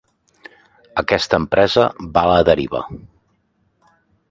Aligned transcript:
Aquesta 1.01 1.39
empresa 1.43 1.85
va 2.17 2.25
a 2.29 2.33
la 2.33 2.41
deriva. 2.51 2.83